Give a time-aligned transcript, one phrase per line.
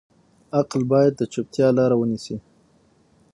[0.59, 2.37] عقل باید د چوپتیا لاره ونیسي.